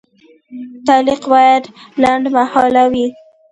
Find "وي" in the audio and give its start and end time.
2.91-3.07